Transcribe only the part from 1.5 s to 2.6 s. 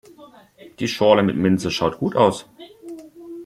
schaut gut aus.